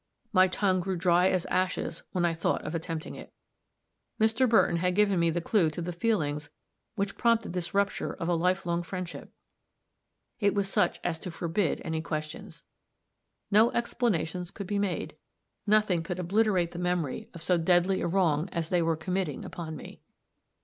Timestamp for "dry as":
0.95-1.45